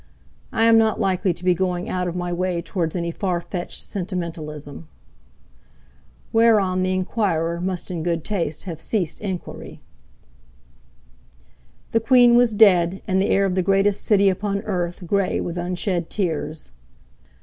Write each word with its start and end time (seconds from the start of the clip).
I 0.51 0.63
am 0.63 0.79
not 0.79 0.99
likely 0.99 1.31
to 1.31 1.45
be 1.45 1.53
going 1.53 1.87
out 1.87 2.07
of 2.07 2.15
my 2.15 2.33
way 2.33 2.59
towards 2.59 2.95
any 2.95 3.11
far 3.11 3.39
fetched 3.39 3.85
sentimentalism." 3.85 4.87
Whereon, 6.33 6.81
the 6.81 6.91
enquirer 6.91 7.61
must 7.61 7.91
in 7.91 8.01
good 8.01 8.23
taste 8.23 8.63
have 8.63 8.81
ceased 8.81 9.21
enquiry. 9.21 9.79
The 11.91 11.99
Queen 11.99 12.35
was 12.35 12.55
dead, 12.55 13.03
and 13.07 13.21
the 13.21 13.29
air 13.29 13.45
of 13.45 13.53
the 13.53 13.61
greatest 13.61 14.03
city 14.03 14.27
upon 14.27 14.61
earth 14.63 15.05
grey 15.05 15.39
with 15.39 15.55
unshed 15.59 16.09
tears. 16.09 16.71